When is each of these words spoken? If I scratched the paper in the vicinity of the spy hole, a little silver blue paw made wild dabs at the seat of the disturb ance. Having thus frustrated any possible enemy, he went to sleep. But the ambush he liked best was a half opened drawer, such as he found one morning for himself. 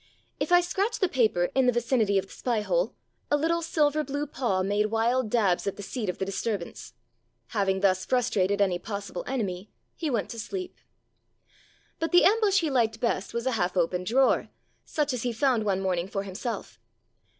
If 0.39 0.51
I 0.51 0.61
scratched 0.61 0.99
the 0.99 1.07
paper 1.07 1.51
in 1.53 1.67
the 1.67 1.71
vicinity 1.71 2.17
of 2.17 2.25
the 2.25 2.31
spy 2.31 2.61
hole, 2.61 2.95
a 3.29 3.37
little 3.37 3.61
silver 3.61 4.03
blue 4.03 4.25
paw 4.25 4.63
made 4.63 4.87
wild 4.87 5.29
dabs 5.29 5.67
at 5.67 5.75
the 5.77 5.83
seat 5.83 6.09
of 6.09 6.17
the 6.17 6.25
disturb 6.25 6.63
ance. 6.63 6.95
Having 7.49 7.81
thus 7.81 8.03
frustrated 8.03 8.61
any 8.63 8.79
possible 8.79 9.23
enemy, 9.27 9.69
he 9.95 10.09
went 10.09 10.31
to 10.31 10.39
sleep. 10.39 10.75
But 11.99 12.11
the 12.11 12.25
ambush 12.25 12.61
he 12.61 12.71
liked 12.71 12.99
best 12.99 13.31
was 13.35 13.45
a 13.45 13.51
half 13.51 13.77
opened 13.77 14.07
drawer, 14.07 14.49
such 14.85 15.13
as 15.13 15.21
he 15.21 15.31
found 15.31 15.65
one 15.65 15.81
morning 15.81 16.07
for 16.07 16.23
himself. 16.23 16.79